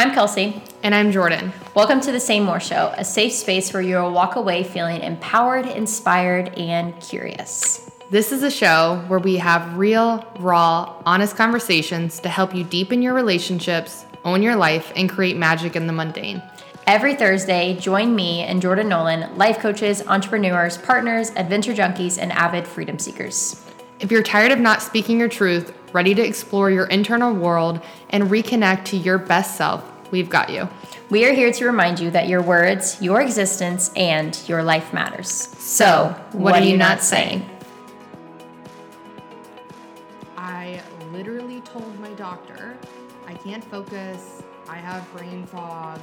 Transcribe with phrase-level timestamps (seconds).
[0.00, 0.62] I'm Kelsey.
[0.82, 1.52] And I'm Jordan.
[1.74, 5.66] Welcome to the Say More Show, a safe space where you'll walk away feeling empowered,
[5.66, 7.90] inspired, and curious.
[8.08, 13.02] This is a show where we have real, raw, honest conversations to help you deepen
[13.02, 16.42] your relationships, own your life, and create magic in the mundane.
[16.86, 22.66] Every Thursday, join me and Jordan Nolan, life coaches, entrepreneurs, partners, adventure junkies, and avid
[22.66, 23.69] freedom seekers.
[24.00, 28.24] If you're tired of not speaking your truth, ready to explore your internal world, and
[28.24, 30.70] reconnect to your best self, we've got you.
[31.10, 35.30] We are here to remind you that your words, your existence, and your life matters.
[35.30, 37.44] So, what, what are you not saying?
[40.34, 40.80] I
[41.12, 42.78] literally told my doctor
[43.26, 46.00] I can't focus, I have brain fog,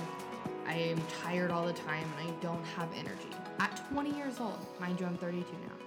[0.68, 3.30] I am tired all the time, and I don't have energy.
[3.60, 5.87] At 20 years old, mind you, I'm 32 now.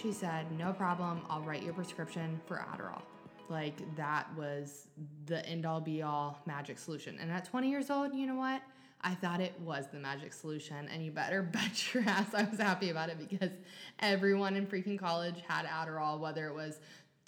[0.00, 3.02] She said, No problem, I'll write your prescription for Adderall.
[3.48, 4.88] Like, that was
[5.26, 7.18] the end all be all magic solution.
[7.20, 8.62] And at 20 years old, you know what?
[9.00, 12.60] I thought it was the magic solution, and you better bet your ass I was
[12.60, 13.50] happy about it because
[13.98, 16.78] everyone in freaking college had Adderall, whether it was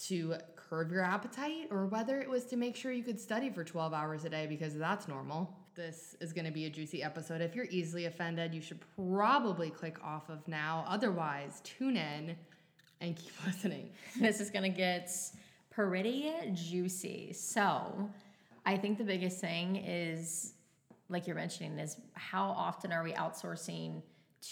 [0.06, 3.64] to curb your appetite or whether it was to make sure you could study for
[3.64, 5.56] 12 hours a day because that's normal.
[5.74, 7.40] This is going to be a juicy episode.
[7.40, 10.84] If you're easily offended, you should probably click off of now.
[10.88, 12.36] Otherwise, tune in
[13.00, 13.90] and keep listening.
[14.18, 15.10] This is going to get
[15.70, 17.32] pretty juicy.
[17.32, 18.10] So,
[18.66, 20.52] I think the biggest thing is,
[21.08, 24.02] like you're mentioning, is how often are we outsourcing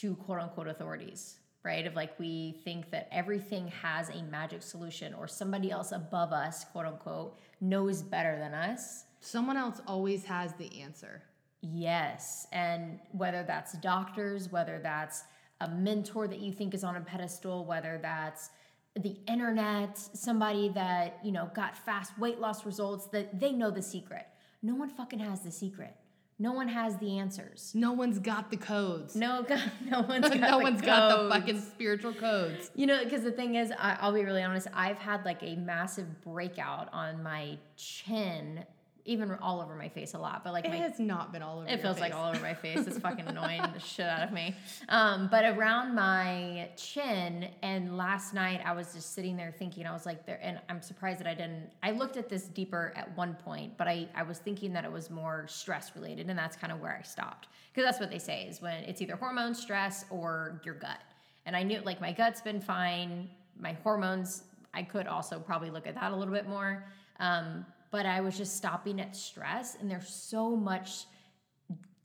[0.01, 1.87] to quote unquote authorities, right?
[1.87, 6.65] Of like we think that everything has a magic solution or somebody else above us,
[6.65, 9.05] quote unquote, knows better than us.
[9.21, 11.23] Someone else always has the answer.
[11.61, 12.47] Yes.
[12.53, 15.25] And whether that's doctors, whether that's
[15.61, 18.51] a mentor that you think is on a pedestal, whether that's
[18.97, 23.83] the internet, somebody that, you know, got fast weight loss results, that they know the
[23.83, 24.27] secret.
[24.62, 25.95] No one fucking has the secret.
[26.41, 27.73] No one has the answers.
[27.75, 29.17] No one's got the codes.
[29.17, 29.45] No,
[29.91, 30.86] no one's got no the one's codes.
[30.86, 32.70] got the fucking spiritual codes.
[32.77, 34.69] You know, because the thing is, I, I'll be really honest.
[34.73, 38.64] I've had like a massive breakout on my chin
[39.08, 41.61] even all over my face a lot, but like it my, has not been all
[41.61, 41.69] over.
[41.69, 42.02] It feels face.
[42.02, 42.86] like all over my face.
[42.86, 44.55] It's fucking annoying the shit out of me.
[44.91, 49.86] Um, but around my chin, and last night I was just sitting there thinking.
[49.86, 51.70] I was like, there, and I'm surprised that I didn't.
[51.83, 54.92] I looked at this deeper at one point, but I I was thinking that it
[54.92, 58.19] was more stress related, and that's kind of where I stopped because that's what they
[58.19, 61.01] say is when it's either hormone stress or your gut.
[61.46, 63.30] And I knew like my gut's been fine.
[63.58, 64.42] My hormones,
[64.75, 66.85] I could also probably look at that a little bit more.
[67.20, 69.77] Um, but I was just stopping at stress.
[69.81, 71.07] And there's so much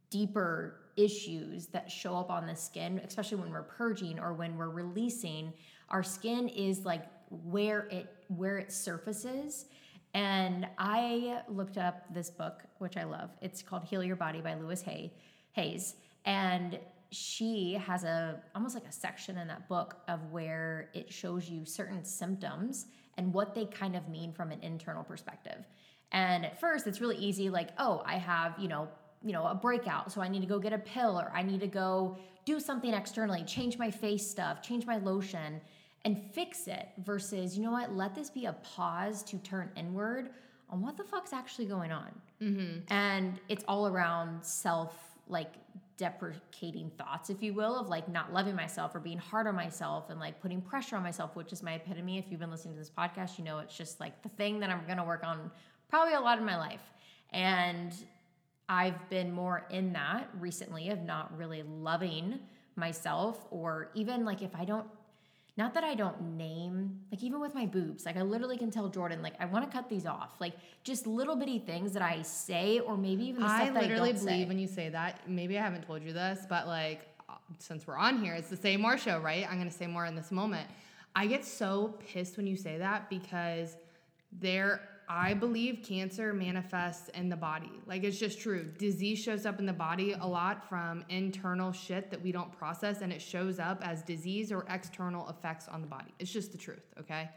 [0.09, 4.69] deeper issues that show up on the skin, especially when we're purging or when we're
[4.69, 5.53] releasing.
[5.89, 9.65] Our skin is like where it where it surfaces.
[10.13, 13.31] And I looked up this book, which I love.
[13.41, 15.13] It's called Heal Your Body by Louise Hay,
[15.53, 15.95] Hayes.
[16.25, 16.79] And
[17.09, 21.65] she has a almost like a section in that book of where it shows you
[21.65, 25.65] certain symptoms and what they kind of mean from an internal perspective.
[26.11, 28.87] And at first, it's really easy like, oh, I have, you know,
[29.23, 31.61] you know, a breakout, so I need to go get a pill or I need
[31.61, 35.61] to go do something externally, change my face stuff, change my lotion
[36.05, 40.31] and fix it versus, you know what, let this be a pause to turn inward
[40.69, 42.11] on what the fuck's actually going on.
[42.41, 42.93] Mm-hmm.
[42.93, 45.51] And it's all around self like
[45.97, 50.09] deprecating thoughts, if you will, of like not loving myself or being hard on myself
[50.09, 52.17] and like putting pressure on myself, which is my epitome.
[52.17, 54.69] If you've been listening to this podcast, you know it's just like the thing that
[54.69, 55.51] I'm gonna work on
[55.89, 56.81] probably a lot in my life.
[57.31, 57.93] And
[58.69, 62.39] I've been more in that recently of not really loving
[62.75, 64.87] myself or even like if I don't
[65.55, 68.89] not that I don't name, like even with my boobs, like I literally can tell
[68.89, 70.53] Jordan, like I want to cut these off, like
[70.83, 74.09] just little bitty things that I say, or maybe even the I stuff that literally
[74.09, 74.47] I don't believe say.
[74.47, 75.29] when you say that.
[75.29, 77.07] Maybe I haven't told you this, but like
[77.59, 79.47] since we're on here, it's the Say More show, right?
[79.49, 80.67] I'm gonna say more in this moment.
[81.15, 83.77] I get so pissed when you say that because
[84.31, 87.71] there I believe cancer manifests in the body.
[87.85, 88.71] Like it's just true.
[88.77, 93.01] Disease shows up in the body a lot from internal shit that we don't process
[93.01, 96.13] and it shows up as disease or external effects on the body.
[96.19, 97.29] It's just the truth, okay?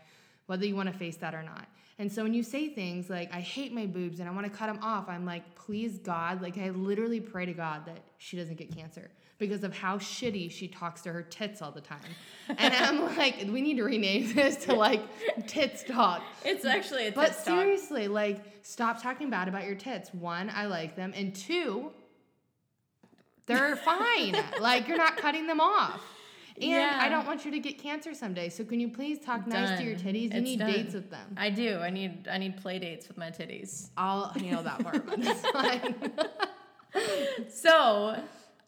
[0.47, 1.67] Whether you want to face that or not.
[1.99, 4.57] And so when you say things like I hate my boobs and I want to
[4.57, 8.37] cut them off, I'm like, "Please God, like I literally pray to God that she
[8.37, 11.99] doesn't get cancer." Because of how shitty she talks to her tits all the time.
[12.57, 15.03] And I'm like, we need to rename this to like
[15.47, 16.23] tits talk.
[16.45, 17.61] It's actually a But tits talk.
[17.61, 20.13] seriously, like, stop talking bad about your tits.
[20.15, 21.91] One, I like them, and two,
[23.47, 24.37] they're fine.
[24.61, 26.01] like, you're not cutting them off.
[26.59, 26.99] And Yeah.
[27.03, 28.49] I don't want you to get cancer someday.
[28.49, 30.23] So can you please talk nice to your titties?
[30.33, 30.73] You It's need done.
[30.73, 31.35] dates with them.
[31.37, 31.77] I do.
[31.81, 33.91] I need I need play dates with my titties.
[33.99, 35.95] I'll handle that part, but that's fine.
[37.51, 38.19] So,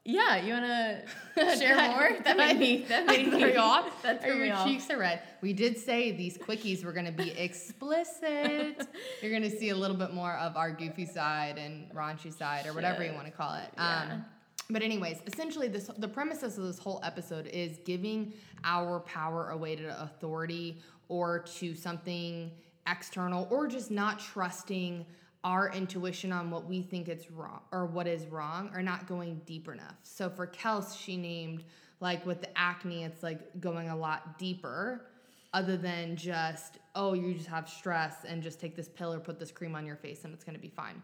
[0.09, 1.03] yeah, you wanna
[1.59, 2.09] share more?
[2.25, 4.03] That made me that made me off.
[4.03, 4.67] That Or threw your off.
[4.67, 5.21] cheeks are red.
[5.43, 8.89] We did say these quickies were going to be explicit.
[9.23, 12.67] You're going to see a little bit more of our goofy side and raunchy side,
[12.67, 13.69] or whatever you want to call it.
[13.75, 14.09] Yeah.
[14.13, 14.25] Um,
[14.71, 18.33] but anyways, essentially, this the premises of this whole episode is giving
[18.65, 20.79] our power away to authority
[21.09, 22.51] or to something
[22.87, 25.05] external, or just not trusting
[25.45, 29.41] our intuition on what we think it's wrong or what is wrong, or not going
[29.47, 29.97] deep enough.
[30.03, 31.65] So for Kels, she named
[32.01, 35.07] like with the acne, it's like going a lot deeper,
[35.55, 39.39] other than just oh, you just have stress and just take this pill or put
[39.39, 41.03] this cream on your face and it's gonna be fine.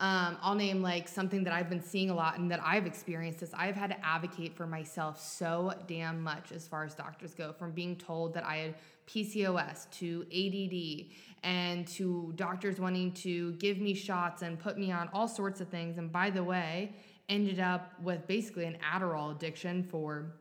[0.00, 3.42] Um, I'll name like something that I've been seeing a lot and that I've experienced
[3.42, 7.52] is I've had to advocate for myself so damn much as far as doctors go,
[7.52, 8.74] from being told that I had
[9.06, 11.12] PCOS to ADD
[11.42, 15.68] and to doctors wanting to give me shots and put me on all sorts of
[15.68, 15.98] things.
[15.98, 16.94] And by the way,
[17.28, 20.32] ended up with basically an Adderall addiction for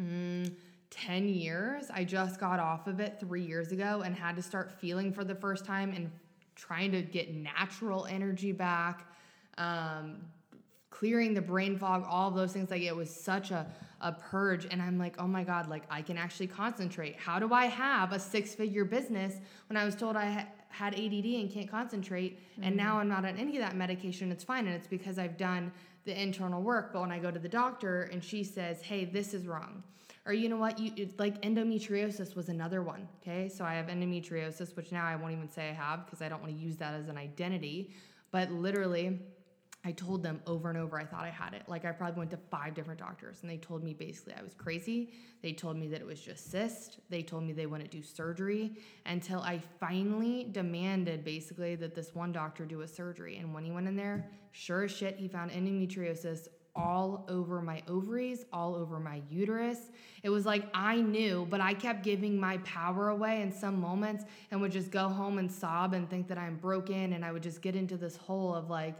[0.00, 0.52] mm,
[0.90, 1.86] 10 years.
[1.92, 5.22] I just got off of it three years ago and had to start feeling for
[5.22, 6.10] the first time and
[6.54, 9.06] trying to get natural energy back,
[9.58, 10.16] um,
[10.90, 12.70] clearing the brain fog, all of those things.
[12.70, 13.66] Like it was such a,
[14.00, 14.66] a purge.
[14.70, 17.16] And I'm like, oh my God, like I can actually concentrate.
[17.16, 19.36] How do I have a six figure business
[19.68, 22.38] when I was told I ha- had ADD and can't concentrate?
[22.60, 24.30] And now I'm not on any of that medication.
[24.30, 24.66] It's fine.
[24.66, 25.72] And it's because I've done
[26.04, 26.92] the internal work.
[26.92, 29.82] But when I go to the doctor and she says, hey, this is wrong.
[30.24, 30.78] Or you know what?
[30.78, 33.08] You like endometriosis was another one.
[33.20, 36.28] Okay, so I have endometriosis, which now I won't even say I have because I
[36.28, 37.92] don't want to use that as an identity.
[38.30, 39.18] But literally,
[39.84, 41.64] I told them over and over I thought I had it.
[41.66, 44.54] Like I probably went to five different doctors, and they told me basically I was
[44.54, 45.12] crazy.
[45.42, 46.98] They told me that it was just cyst.
[47.10, 48.76] They told me they wouldn't do surgery
[49.06, 53.38] until I finally demanded basically that this one doctor do a surgery.
[53.38, 57.82] And when he went in there, sure as shit, he found endometriosis all over my
[57.86, 59.90] ovaries, all over my uterus.
[60.22, 64.24] It was like I knew, but I kept giving my power away in some moments
[64.50, 67.12] and would just go home and sob and think that I'm broken.
[67.12, 68.94] And I would just get into this hole of like,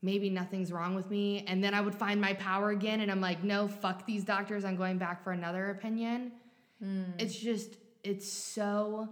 [0.00, 1.44] maybe nothing's wrong with me.
[1.48, 3.00] And then I would find my power again.
[3.00, 4.64] And I'm like, no, fuck these doctors.
[4.64, 6.32] I'm going back for another opinion.
[6.80, 7.02] Hmm.
[7.18, 9.08] It's just, it's so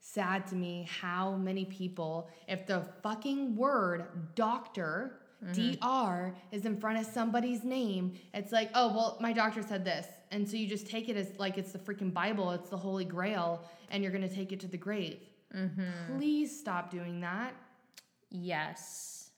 [0.00, 5.82] sad to me how many people, if the fucking word doctor, Mm-hmm.
[5.82, 10.06] DR, is in front of somebody's name, it's like, oh, well, my doctor said this.
[10.30, 13.04] And so you just take it as like it's the freaking Bible, it's the Holy
[13.04, 15.18] Grail, and you're going to take it to the grave.
[15.56, 16.16] Mm-hmm.
[16.16, 17.54] Please stop doing that.
[18.30, 19.30] Yes.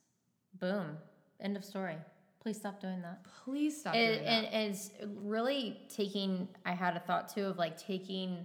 [0.61, 0.97] Boom.
[1.41, 1.97] End of story.
[2.41, 3.21] Please stop doing that.
[3.45, 4.45] Please stop It, doing that.
[4.53, 4.91] it is
[5.23, 8.45] really taking, I had a thought too of like taking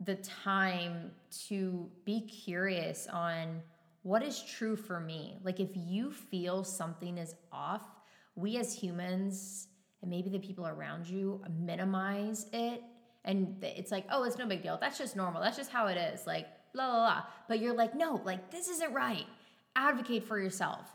[0.00, 1.10] the time
[1.48, 3.60] to be curious on
[4.08, 5.36] what is true for me.
[5.44, 7.82] Like if you feel something is off,
[8.36, 9.68] we as humans
[10.00, 12.82] and maybe the people around you minimize it.
[13.24, 14.78] And it's like, oh, it's no big deal.
[14.80, 15.42] That's just normal.
[15.42, 16.26] That's just how it is.
[16.26, 17.22] Like, blah, blah, blah.
[17.48, 19.26] But you're like, no, like, this isn't right.
[19.76, 20.86] Advocate for yourself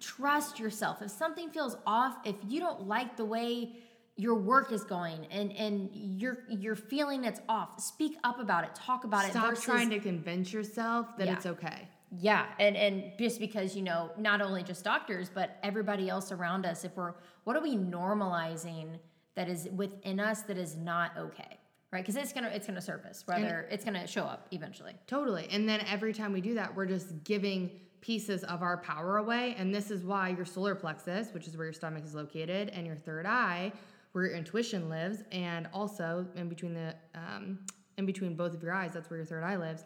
[0.00, 3.72] trust yourself if something feels off if you don't like the way
[4.16, 8.74] your work is going and and you're you're feeling it's off speak up about it
[8.74, 11.32] talk about it Stop trying to convince yourself that Yeah.
[11.32, 11.88] it's okay.
[12.20, 16.64] Yeah and and just because you know not only just doctors but everybody else around
[16.66, 18.98] us if we're what are we normalizing
[19.34, 21.58] that is within us that is not okay
[21.92, 25.46] right because it's gonna it's gonna surface whether it's gonna show up eventually Totally.
[25.50, 27.70] And then every time we do that, we're just giving
[28.00, 29.54] pieces of our power away.
[29.58, 32.86] And this is why your solar plexus, which is where your stomach is located, and
[32.86, 33.72] your third eye,
[34.12, 37.58] where your intuition lives, and also in between the um,
[37.98, 39.84] in between both of your eyes, that's where your third eye lives.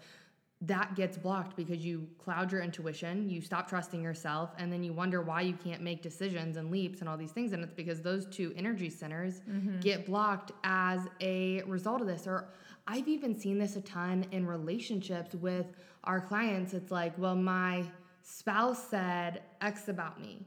[0.63, 4.93] That gets blocked because you cloud your intuition, you stop trusting yourself, and then you
[4.93, 7.55] wonder why you can't make decisions and leaps and all these things.
[7.55, 9.81] And it's because those two energy centers mm-hmm.
[9.81, 12.27] get blocked as a result of this.
[12.27, 12.49] Or
[12.87, 15.67] I've even seen this a ton in relationships with
[16.05, 16.75] our clients.
[16.75, 17.87] It's like, well, my
[18.23, 20.47] spouse said X about me.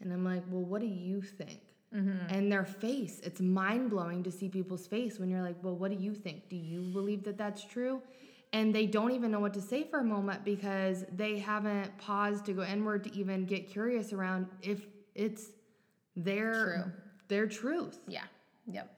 [0.00, 1.60] And I'm like, well, what do you think?
[1.94, 2.34] Mm-hmm.
[2.34, 5.90] And their face, it's mind blowing to see people's face when you're like, well, what
[5.90, 6.50] do you think?
[6.50, 8.02] Do you believe that that's true?
[8.52, 12.46] And they don't even know what to say for a moment because they haven't paused
[12.46, 15.50] to go inward to even get curious around if it's
[16.14, 16.92] their True.
[17.28, 17.98] their truth.
[18.06, 18.24] Yeah.
[18.70, 18.90] Yep.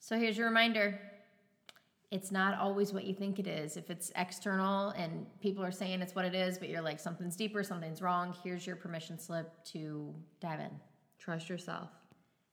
[0.00, 1.00] So here's your reminder.
[2.10, 3.76] It's not always what you think it is.
[3.76, 7.36] If it's external and people are saying it's what it is, but you're like something's
[7.36, 10.70] deeper, something's wrong, here's your permission slip to dive in.
[11.18, 11.90] Trust yourself.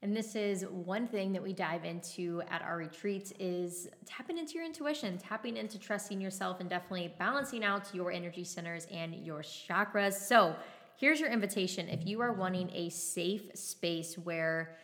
[0.03, 4.55] And this is one thing that we dive into at our retreats is tapping into
[4.55, 9.39] your intuition, tapping into trusting yourself and definitely balancing out your energy centers and your
[9.39, 10.15] chakras.
[10.15, 10.57] So,
[10.97, 14.75] here's your invitation if you are wanting a safe space where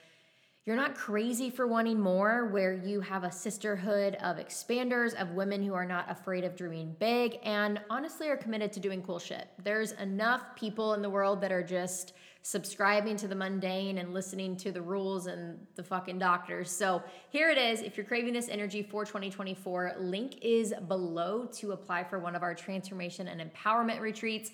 [0.65, 5.61] you're not crazy for wanting more, where you have a sisterhood of expanders, of women
[5.61, 9.49] who are not afraid of dreaming big and honestly are committed to doing cool shit.
[9.61, 14.55] There's enough people in the world that are just subscribing to the mundane and listening
[14.57, 16.71] to the rules and the fucking doctors.
[16.71, 17.81] So here it is.
[17.81, 22.43] If you're craving this energy for 2024, link is below to apply for one of
[22.43, 24.51] our transformation and empowerment retreats.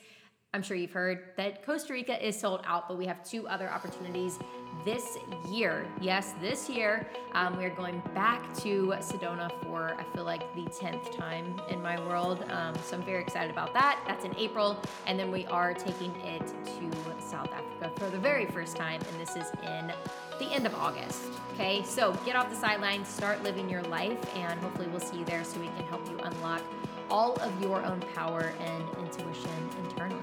[0.55, 3.69] I'm sure you've heard that Costa Rica is sold out, but we have two other
[3.69, 4.39] opportunities
[4.85, 5.17] this
[5.49, 5.85] year.
[5.99, 10.61] Yes, this year, um, we are going back to Sedona for, I feel like, the
[10.61, 12.45] 10th time in my world.
[12.51, 14.01] Um, so I'm very excited about that.
[14.07, 14.81] That's in April.
[15.07, 19.01] And then we are taking it to South Africa for the very first time.
[19.11, 19.91] And this is in
[20.39, 21.21] the end of August.
[21.55, 25.25] Okay, so get off the sidelines, start living your life, and hopefully we'll see you
[25.25, 26.61] there so we can help you unlock
[27.09, 30.19] all of your own power and intuition internally.